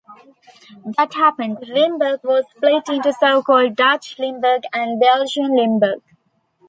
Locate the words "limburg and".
4.17-4.99